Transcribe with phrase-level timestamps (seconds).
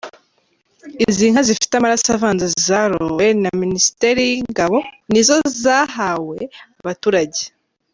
[1.09, 4.77] Izi nka zifite amaraso avanze zarowe na Minisiteri y’ingabo
[5.11, 6.37] nizo zahawe
[6.81, 7.41] abaturage.